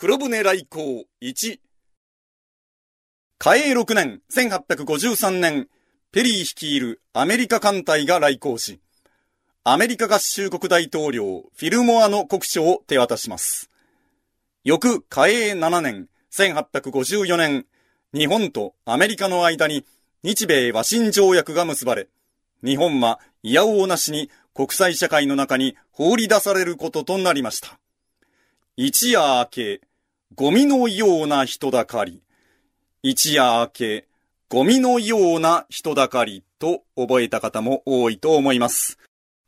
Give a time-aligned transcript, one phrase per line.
[0.00, 1.60] 黒船来航1。
[3.38, 5.68] 嘉永6年、1853年、
[6.10, 8.80] ペリー率いるアメリカ艦隊が来航し、
[9.62, 13.68] アメリカ合衆国大統領フィルモアの国書を手渡します。
[14.64, 17.66] 翌嘉永7年、1854年、
[18.14, 19.84] 日本とアメリカの間に
[20.22, 22.08] 日米和親条約が結ばれ、
[22.64, 27.78] 日本は嫌おうなしに国際社会の中に放り出されることとなりました。
[28.76, 29.80] 一夜明け、
[30.36, 32.22] ゴミのような人だかり。
[33.02, 34.08] 一夜明け、
[34.48, 38.96] ゴミのような人だかりと覚えた方も多いと思います。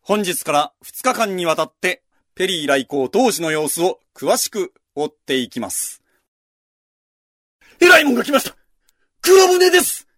[0.00, 2.02] 本日から2日間にわたって
[2.34, 6.02] ペリー来航当時の様子を詳しく追っていきます。
[7.80, 8.56] えらいもんが来ました
[9.20, 10.08] 黒船です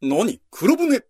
[0.00, 0.40] 何？
[0.52, 1.02] 黒船？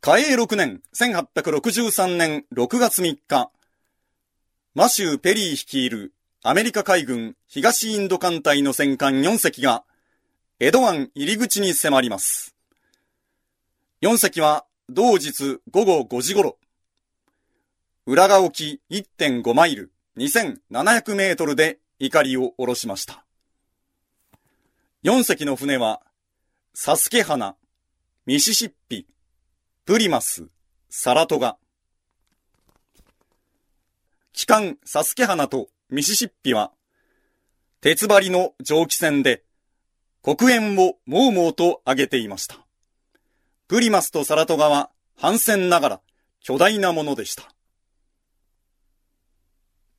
[0.00, 3.50] 嘉永6年1863年6月3日、
[4.74, 9.84] マシュー・ペリー率いるアメリカ海軍東インド艦隊の戦艦4隻が
[10.60, 12.54] 江戸湾入り口に迫ります。
[14.02, 16.58] 4隻は同日午後5時頃、
[18.06, 23.24] 浦賀沖1.5マイル2700メートルで怒りを下ろしました。
[25.02, 26.02] 4隻の船は、
[26.74, 27.56] サスケ花、
[28.26, 29.06] ミシシッピ、
[29.84, 30.46] プリマス、
[30.88, 31.56] サラトガ。
[34.32, 36.72] 機関サスケ花とミシシッピは、
[37.80, 39.44] 鉄張りの蒸気船で、
[40.20, 42.56] 黒煙をもうもうと上げていました。
[43.68, 46.00] プリマスとサラトガは反戦ながら
[46.40, 47.44] 巨大なものでした。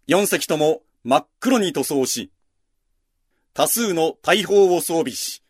[0.07, 2.31] 四隻とも真っ黒に塗装し、
[3.53, 5.41] 多数の大砲を装備し、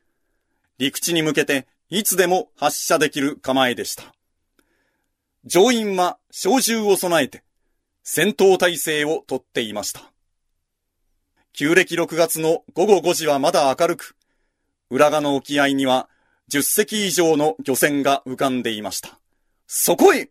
[0.77, 4.13] 陸地に向けていつでも発射できる構えでした。
[5.45, 7.44] 乗員は小銃を備えて
[8.03, 10.11] 戦闘態勢をとっていました。
[11.59, 14.16] 旧暦6月の午後5時はまだ明るく、
[14.91, 16.08] 浦賀の沖合には
[16.52, 19.18] 10隻以上の漁船が浮かんでいました。
[19.66, 20.29] そこへ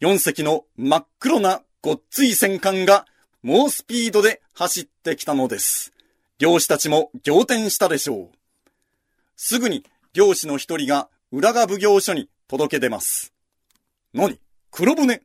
[0.00, 3.06] !4 隻の真っ黒なごっつい戦艦が
[3.42, 5.92] 猛スピードで走ってきたのです。
[6.38, 8.36] 漁師たちも仰天したでしょう。
[9.34, 13.32] すぐに漁師の一人が浦賀奉行所に届け出ます。
[14.14, 14.38] 何
[14.70, 15.22] 黒船？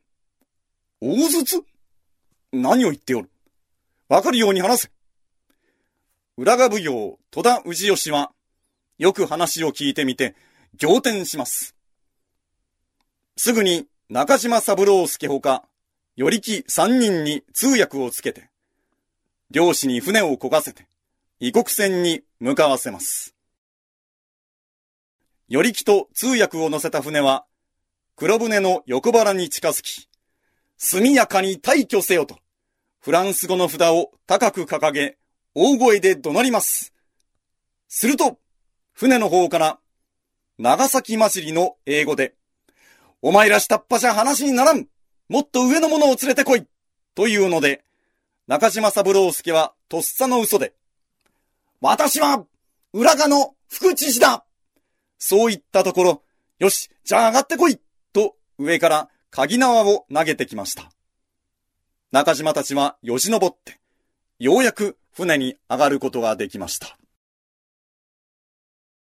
[1.00, 1.62] 大筒？
[2.50, 3.30] 何を言っておる？
[4.08, 4.95] わかるように話せ。
[6.38, 8.30] 浦賀奉行戸田氏吉は、
[8.98, 10.34] よく話を聞いてみて、
[10.78, 11.74] 仰天します。
[13.38, 15.64] すぐに中島三郎介ほか、
[16.14, 18.50] よりき三人に通訳をつけて、
[19.50, 20.88] 漁師に船を漕がせて、
[21.40, 23.34] 異国船に向かわせます。
[25.48, 27.46] よりきと通訳を乗せた船は、
[28.14, 30.06] 黒船の横腹に近づき、
[30.76, 32.36] 速やかに退去せよと、
[33.00, 35.16] フランス語の札を高く掲げ、
[35.58, 36.92] 大声で怒鳴ります。
[37.88, 38.38] すると、
[38.92, 39.78] 船の方から、
[40.58, 42.34] 長崎祭りの英語で、
[43.22, 44.86] お前ら下っ端じゃ話にならん
[45.30, 46.66] もっと上の者を連れてこい
[47.14, 47.82] というので、
[48.46, 50.74] 中島三郎介はとっさの嘘で、
[51.80, 52.44] 私は、
[52.92, 54.44] 浦賀の福知事だ
[55.18, 56.22] そう言ったところ、
[56.58, 57.80] よし、じゃあ上がってこい
[58.12, 60.90] と上から鍵縄を投げてきました。
[62.12, 63.80] 中島たちはよじ登って、
[64.38, 66.98] ようやく船に上がることができました。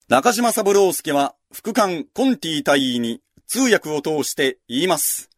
[0.07, 5.29] 中島三郎介は副官コンティ大尉に通訳を通して言います。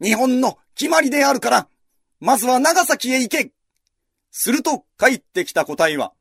[0.00, 1.68] 日本の決まりであるから、
[2.20, 3.52] まずは長崎へ行け
[4.30, 6.14] すると帰ってきた答えは、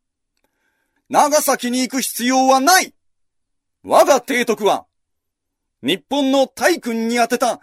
[1.10, 2.94] 長崎に行く必要はない
[3.84, 4.86] 我が提督は、
[5.82, 7.62] 日本の大君に宛てた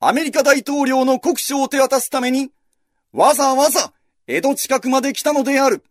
[0.00, 2.50] アメリカ大統領の国書を手渡すために、
[3.12, 3.93] わざわざ
[4.26, 5.84] 江戸近くまで来たのである。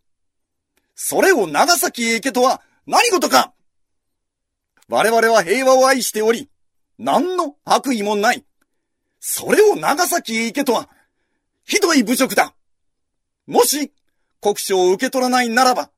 [0.94, 3.52] それを長崎へ行けとは何事か
[4.88, 6.50] 我々は平和を愛しており、
[6.98, 8.44] 何の悪意もない。
[9.20, 10.88] それを長崎へ行けとは、
[11.64, 12.54] ひどい侮辱だ。
[13.46, 13.92] もし、
[14.40, 15.90] 国書を受け取らないならば、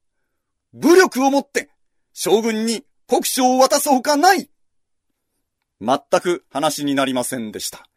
[0.72, 1.70] 武力をもって
[2.12, 4.48] 将軍に国書を渡すほかない。
[5.80, 7.88] 全く話になりませんでした。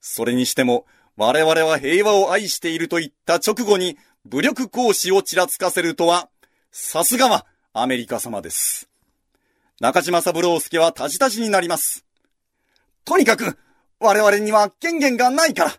[0.00, 0.86] それにしても、
[1.20, 6.28] 我々は平和を愛していると言った直後に武力行使をちらつかせるとは、
[6.70, 8.88] さすがはアメリカ様です。
[9.80, 12.04] 中島三郎介はタジタジになります。
[13.04, 13.58] とにかく、
[13.98, 15.72] 我々には権限がないから、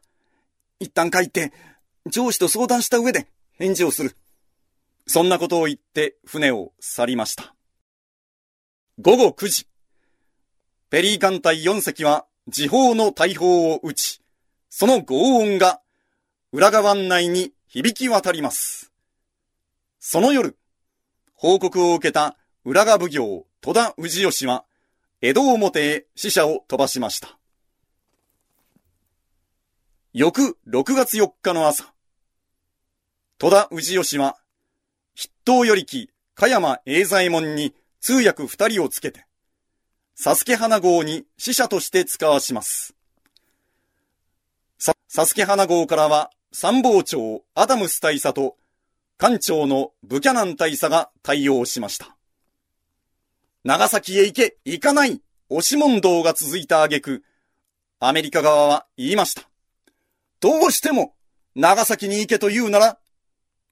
[0.82, 1.54] 一旦帰って、
[2.06, 4.18] 上司と相談した上で返事をする。
[5.08, 7.56] そんなことを言って船を去りました。
[9.00, 9.68] 午後9時。
[10.90, 14.22] ペリー艦隊4隻は時報の大砲を撃ち、
[14.70, 15.82] その轟音が
[16.52, 18.92] 裏側内に響き渡ります。
[20.00, 20.58] その夜、
[21.34, 24.66] 報告を受けた浦賀奉行戸田氏吉は、
[25.22, 27.38] 江戸表へ死者を飛ばしました。
[30.14, 31.94] 翌6月4日の朝、
[33.38, 34.38] 戸田氏吉は、
[35.16, 39.26] 筆頭よりき、加山栄左衛門に通訳二人をつけて、
[40.16, 42.96] サスケ花号に使者として使わします。
[44.80, 48.56] さ、サスケ花号からは、参謀長アダムス大佐と、
[49.18, 52.16] 艦長のブキャナン大佐が対応しました。
[53.66, 57.24] 長崎へ行け、行かない、押し問答が続いた挙句、
[58.00, 59.50] アメリカ側は言いました。
[60.40, 61.14] どうしても、
[61.56, 63.00] 長崎に行けと言うなら、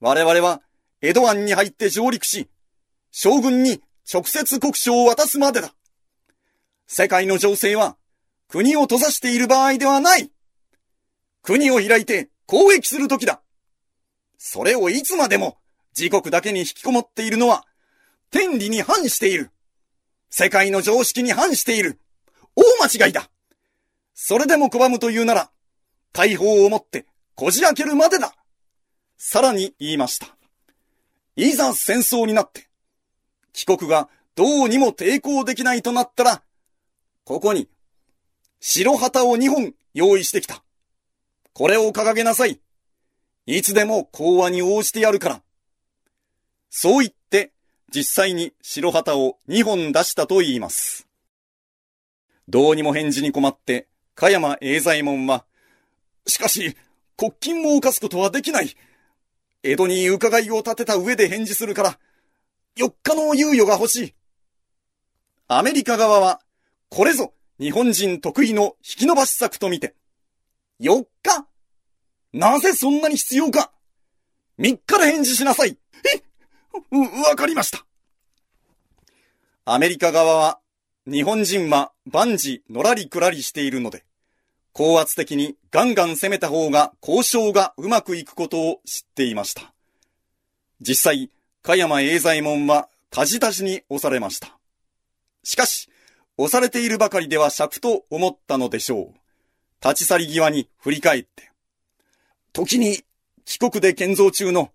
[0.01, 0.61] 我々は
[1.01, 2.49] 江戸湾に入って上陸し、
[3.11, 3.81] 将軍に
[4.11, 5.73] 直接国書を渡すまでだ。
[6.85, 7.95] 世界の情勢は
[8.49, 10.29] 国を閉ざしている場合ではない。
[11.47, 13.41] 国を開いて攻撃する時だ。
[14.37, 15.57] それをいつまでも
[15.97, 17.63] 自国だけに引きこもっているのは
[18.31, 19.51] 天理に反している。
[20.29, 22.01] 世界の常識に反している。
[22.53, 23.29] 大間違いだ。
[24.13, 25.49] それでも拒むというなら、
[26.11, 28.35] 大砲を持ってこじ開けるまでだ。
[29.15, 30.27] さらに言いました。
[31.37, 32.67] いざ戦争になって、
[33.53, 36.43] 帰国がどうにも抵抗できないとなったら、
[37.23, 37.69] ここに、
[38.59, 40.61] 白旗を2本用意してきた。
[41.57, 42.59] これを掲げなさい。
[43.47, 45.41] いつでも講和に応じてやるから。
[46.69, 47.51] そう言って、
[47.91, 51.07] 実際に白旗を2本出したと言います。
[52.47, 55.47] どうにも返事に困って、加山栄左衛門は、
[56.27, 56.77] しかし、
[57.17, 58.75] 国金も犯すことはできない。
[59.63, 61.99] 江戸に伺いを立てた上で返事するから、
[62.75, 64.15] 4日の猶予が欲しい。
[65.47, 66.39] アメリカ側は、
[66.89, 69.95] これぞ日本人得意の引き伸ばし策とみて、
[70.79, 71.47] 4日？
[72.33, 73.71] なぜそんなに必要か
[74.59, 75.77] ?3 日で返事しなさい。
[76.15, 76.21] え？
[77.29, 77.85] わかりました。
[79.65, 80.59] アメリカ側は、
[81.05, 84.05] 日本人は万事のらりくらりしているので、
[84.73, 89.73] 高圧的にガンガン攻めた方が交渉がうまくいくことを知っていました。
[90.79, 91.31] 実際、
[91.63, 94.57] 加山栄左衛門はタジタジに押されました。
[95.43, 95.89] しかし、
[96.37, 99.26] 押されているばかりでは尺と思ったのでしょう。
[99.83, 101.51] 立ち去り際に振り返って。
[102.53, 103.03] 時に
[103.45, 104.71] 帰国で建造中の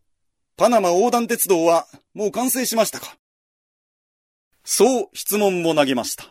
[0.56, 3.16] パナマ横断鉄道はもう完成しましたか？
[4.64, 6.24] そう質問も投げました。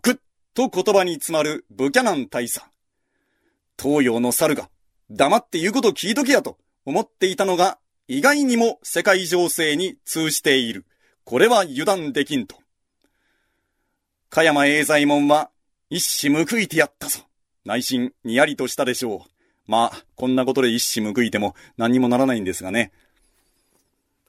[0.00, 0.14] ぐっ
[0.54, 2.64] と言葉に詰まるブキャナン大佐。
[3.80, 4.70] 東洋の猿が、
[5.10, 10.86] 黙って言うこと聞いとけやと思っていたのが、意外にも世界情勢に通じている。
[11.24, 12.56] これは油断できんと。
[14.30, 15.50] 加山栄左衛門は、
[15.90, 17.20] 一矢報いてやったぞ。
[17.64, 19.70] 内心、にやりとしたでしょう。
[19.70, 22.92] まあ、こんなことで一矢報いても何にもならないんですがね。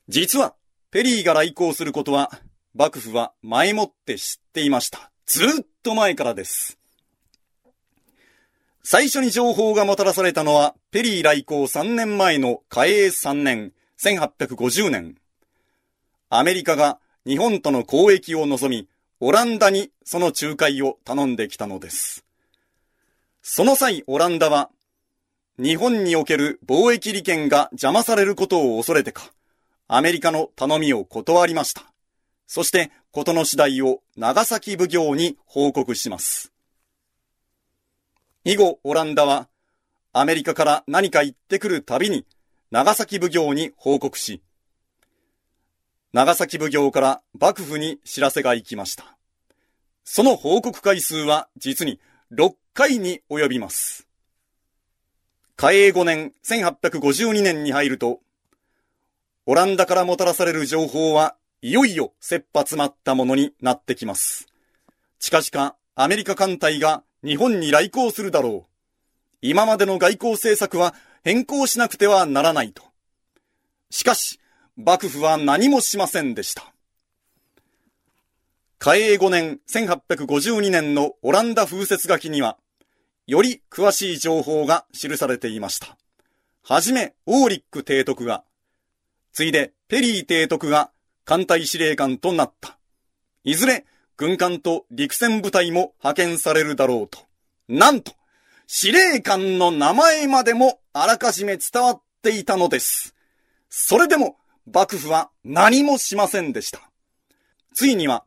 [0.08, 0.54] 実は、
[0.92, 2.32] ペリーが来航することは、
[2.76, 5.12] 幕府は前もって知っていました。
[5.26, 6.78] ずっと前からです。
[8.84, 15.16] 最初に情報がもたらされたのは、ペリー来航3年前の嘉永3年、1850年。
[16.30, 18.90] アメリカが日本との交易を望み、
[19.22, 22.26] オランダにその仲介を頼んできたのです。
[23.46, 24.70] その際、オランダは、
[25.60, 29.34] 日本における貿易利権が邪魔されることを恐れてか、
[29.90, 31.84] アメリカの頼みを断りました。
[32.48, 36.54] そして、ことの次第を長崎奉行に報告します。
[38.46, 39.50] 以後、オランダは、
[40.14, 42.26] アメリカから何か言ってくるたびに、
[42.72, 44.42] 長崎奉行に報告し、
[46.14, 49.18] 長崎奉行から幕府に知らせが行きました。
[50.06, 52.00] その報告回数は実に
[52.36, 54.08] 6回に及びます。
[55.56, 58.22] 嘉永5年1852年に入ると、
[59.46, 64.48] オランダからもたらされる情報はいよいよ切羽詰まったものになってきます。
[65.20, 68.70] 近々アメリカ艦隊が日本に来航するだろう。
[69.44, 72.82] 今までの外交政策は変更しなくてはならないと。
[73.92, 74.40] しかし、
[74.76, 76.73] 幕府は何もしませんでした。
[78.86, 82.58] 嘉永5年1852年のオランダ風雪書きには、
[83.28, 85.98] より詳しい情報が記されていました。
[86.64, 88.44] はじめ、オーリック提督が、
[89.32, 90.92] ついでペリー提督が
[91.24, 92.78] 艦隊司令官となった。
[93.46, 93.86] いずれ、
[94.18, 97.20] 軍艦と陸戦部隊も派遣されるだろうと。
[97.70, 98.12] なんと、
[98.68, 103.16] 司令官の名前までもあらかじめ伝わっていたのです。
[103.70, 104.36] それでも、
[104.70, 106.82] 幕府は何もしませんでした。
[107.74, 108.26] ついには、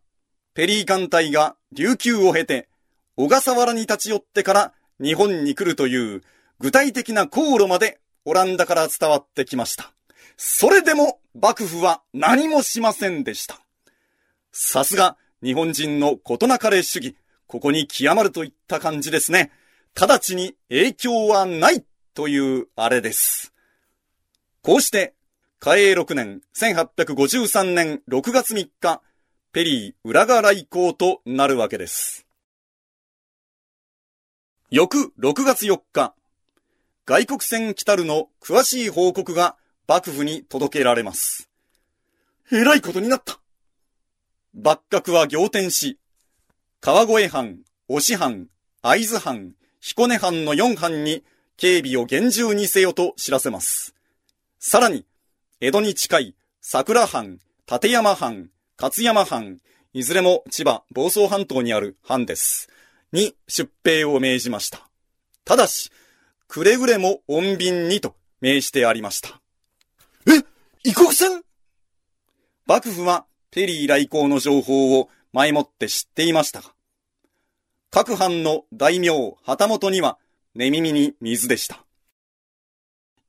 [0.56, 2.70] ペリー艦隊が琉球を経て、
[3.14, 6.22] 小笠原に立ち寄ってから日本に来るという
[6.60, 9.92] 具体的な航路までオランダから伝わってきました。
[10.38, 13.60] それでも幕府は何もしませんでした。
[14.50, 19.52] さすが日本人の事なかれ主義、ここに極まるといった感じですね。
[19.94, 21.84] 直ちに影響はない
[22.14, 23.52] というあれです。
[24.62, 25.12] こうして、
[25.60, 29.02] 嘉永6年1853年6月3日、
[29.56, 32.26] ペリー浦賀来航となるわけです。
[34.70, 36.14] 翌6月4日、
[37.06, 39.56] 外国船来たるの詳しい報告が
[39.88, 41.48] 幕府に届けられます。
[42.52, 43.40] えらいことになった。
[44.52, 45.98] 幕閣は仰天し、
[46.82, 48.48] 川越藩、押藩、
[48.82, 51.24] 会津藩、彦根藩の4藩に
[51.56, 53.94] 警備を厳重にせよと知らせます。
[54.58, 55.06] さらに、
[55.62, 59.58] 江戸に近い桜藩、立山藩、勝山藩、
[59.94, 62.68] いずれも千葉、房総半島にある藩です。
[63.10, 64.86] に出兵を命じました。
[65.46, 65.90] ただし、
[66.46, 69.40] くれぐれも穏便にと命してありました。
[70.28, 70.44] え
[70.84, 71.42] 異国船？
[72.66, 76.74] 幕府はペリー来航の情報を前もって知っていましたが、
[77.90, 79.08] 各藩の大名
[79.42, 80.18] 旗本には
[80.54, 81.82] 寝耳に水でした。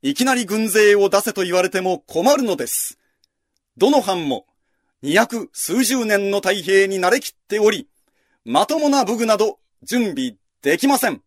[0.02, 2.98] いきなり軍勢を出せと言われても困るのです。
[3.78, 4.44] どの藩も
[5.00, 7.88] 二百数十年の太平に慣れきっており、
[8.44, 11.22] まともな武具など準備できません。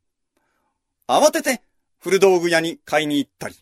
[1.08, 1.62] 慌てて
[2.00, 3.56] 古道具屋に買いに行ったり、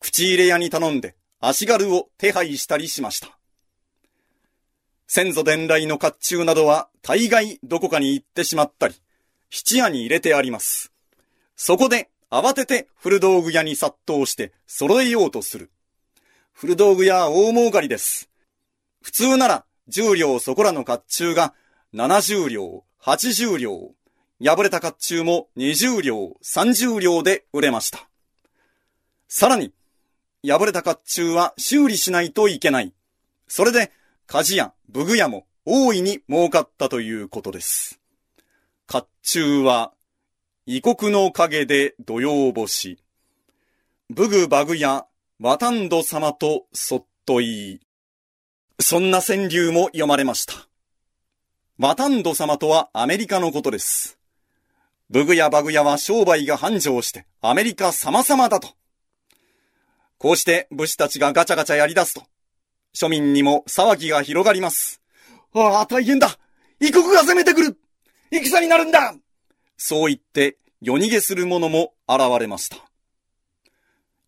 [0.00, 3.38] 口入れ屋に頼んで足軽を手配したりしました。
[5.06, 8.94] 先祖伝来の甲冑などは大概どこかに行ってしまったり、
[9.50, 10.92] 質屋に入れてあります。
[11.56, 15.70] そこで慌てて古道具屋に殺到して揃えようとする。
[16.54, 18.27] 古道具屋大儲かりです。
[19.02, 21.54] 普通なら10両そこらの甲冑が
[21.94, 23.94] 70両、80両、
[24.42, 28.08] 破れた甲冑も20両、30両で売れました。
[29.28, 29.72] さらに、
[30.46, 32.92] 破れた甲冑は修理しないといけない。
[33.48, 33.90] それで、
[34.28, 38.00] 鍛冶屋、武具屋も大いに儲かったということです。
[38.86, 39.92] 甲冑は、
[40.66, 42.98] 異国の影で土曜星。
[44.10, 45.06] 武具馬具屋、
[45.40, 47.80] 渡んど様とそっと言い。
[48.80, 50.54] そんな川柳も読まれました。
[51.78, 54.18] 渡んど様とはアメリカのことです。
[55.10, 58.68] 武具や馬具屋は商売が繁盛してアメリカ様々だと。
[60.16, 62.22] こうして武士たちがガチャガチャやり出すと、
[62.94, 65.02] 庶民にも騒ぎが広がります。
[65.54, 66.38] ああ、大変だ
[66.78, 67.76] 異国が攻めてくる
[68.30, 69.12] 戦になるんだ
[69.76, 72.76] そう言って夜逃げする者も現れました。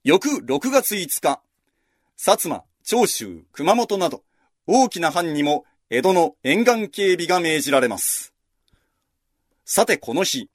[0.02, 1.40] 翌6月5日、
[2.18, 4.24] 薩摩、長州、熊本など
[4.66, 8.32] 大きな藩にも江戸の沿岸警備が命じられます。
[9.64, 10.48] さてこの日、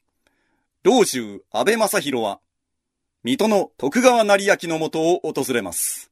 [0.83, 2.39] 老中安倍正弘は、
[3.23, 6.11] 水戸の徳川成明の元を訪れます。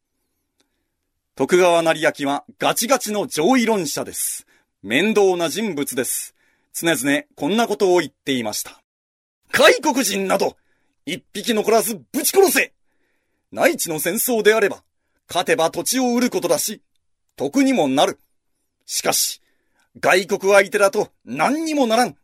[1.36, 4.46] 徳川成明はガチガチの上位論者です。
[4.82, 6.36] 面倒な人物です。
[6.74, 8.82] 常々こんなことを言っていました。
[9.52, 10.58] 外国人など、
[11.06, 12.74] 一匹残らずぶち殺せ
[13.52, 14.84] 内地の戦争であれば、
[15.30, 16.82] 勝てば土地を売ることだし、
[17.36, 18.20] 得にもなる。
[18.86, 19.42] しかし、
[20.00, 22.16] 外国相手だと何にもならん。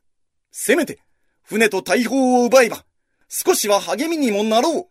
[0.51, 0.99] せめて、
[1.43, 2.85] 船と大砲を奪えば、
[3.27, 4.89] 少しは励みにもなろ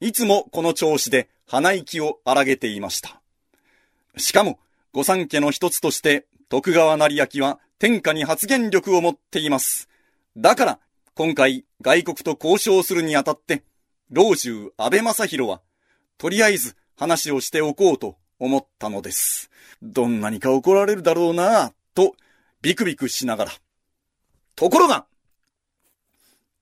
[0.00, 0.04] う。
[0.04, 3.20] いつもこの調子で鼻息を荒げていました。
[4.16, 4.58] しかも、
[4.92, 9.88] 御三家の一つとして、徳川成明は天下に発言力を持っています。
[10.36, 10.78] だから、
[11.14, 13.64] 今回外国と交渉するにあたって、
[14.10, 15.60] 老中安倍正弘は、
[16.16, 19.50] とりあえず話をしておこうと思ったのです。
[19.82, 22.14] どんなにか怒られるだろうなぁ、と、
[22.62, 23.52] ビクビクしながら。
[24.56, 25.06] ところが、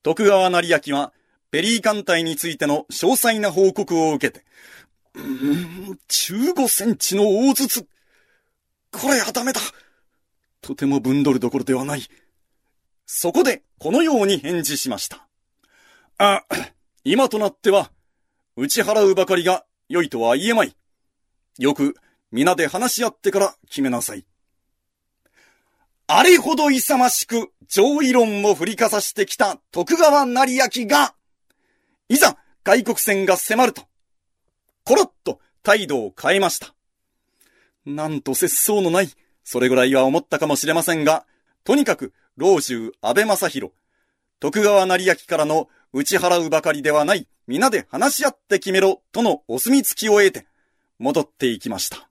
[0.03, 1.13] 徳川成明は、
[1.51, 4.45] ペリー艦隊についての詳細な報告を受けて、
[5.15, 7.87] うーん、15センチの大筒。
[8.93, 9.61] これはダメだ。
[10.61, 12.03] とても分取るどころではない。
[13.07, 15.27] そこで、このように返事しました。
[16.19, 16.45] あ、
[17.05, 17.91] 今となっては、
[18.57, 20.77] 打ち払うばかりが良いとは言えまい。
[21.59, 21.97] よく、
[22.31, 24.27] 皆で話し合ってから決めなさい。
[26.07, 31.15] あれほど勇ましく上位論を振りかざしてきた徳川成明が、
[32.09, 33.83] いざ外国船が迫ると、
[34.85, 36.75] コロッと態度を変えました。
[37.85, 39.11] なんと節操のない、
[39.43, 41.25] それぐらいは思ったかもしれませんが、
[41.65, 43.73] とにかく老中安倍正弘、
[44.41, 50.47] 徳川成明からの打ち払うばかりではない、皆で話し合って決めろ、とのお墨付きを得て、
[50.99, 52.09] 戻っていきました。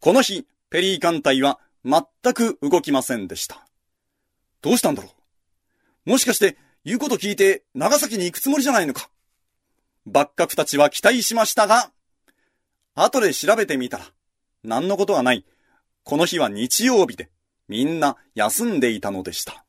[0.00, 3.66] この日、ペリー艦隊は全く動きませんでした。
[4.62, 5.10] どうしたんだろ
[6.06, 6.10] う？
[6.10, 9.10] もしかして、言うこと聞いて、長崎に行くつもりじゃないのか？
[10.04, 11.90] 幕閣たちは期待しましたが、
[12.94, 14.04] 後で調べてみたら、
[14.62, 15.44] 何のことはない。
[16.04, 17.28] この日は日曜日で、
[17.68, 19.65] みんな休んでいたのでした。